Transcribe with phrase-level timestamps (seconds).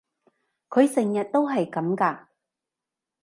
[0.67, 2.25] 佢成日都係噉㗎？